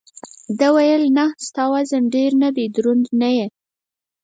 ده 0.59 0.67
وویل: 0.75 1.03
نه، 1.17 1.25
ستا 1.45 1.63
وزن 1.73 2.03
ډېر 2.15 2.31
نه 2.43 2.49
دی، 2.55 2.65
دروند 2.75 3.05
نه 3.21 3.29
یې. 3.37 3.47